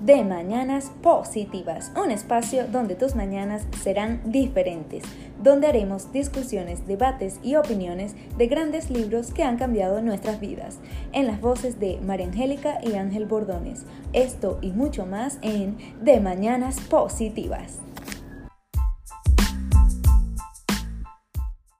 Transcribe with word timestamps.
de 0.00 0.24
Mañanas 0.24 0.92
Positivas, 1.02 1.90
un 1.96 2.10
espacio 2.10 2.66
donde 2.66 2.94
tus 2.94 3.14
mañanas 3.14 3.66
serán 3.82 4.20
diferentes, 4.26 5.02
donde 5.42 5.66
haremos 5.66 6.12
discusiones, 6.12 6.86
debates 6.86 7.40
y 7.42 7.56
opiniones 7.56 8.14
de 8.36 8.46
grandes 8.46 8.90
libros 8.90 9.32
que 9.32 9.42
han 9.42 9.56
cambiado 9.56 10.02
nuestras 10.02 10.38
vidas, 10.38 10.78
en 11.12 11.26
las 11.26 11.40
voces 11.40 11.80
de 11.80 11.98
María 12.00 12.26
Angélica 12.26 12.78
y 12.82 12.94
Ángel 12.94 13.26
Bordones. 13.26 13.84
Esto 14.12 14.58
y 14.60 14.70
mucho 14.70 15.06
más 15.06 15.38
en 15.42 15.76
De 16.02 16.20
Mañanas 16.20 16.78
Positivas. 16.80 17.80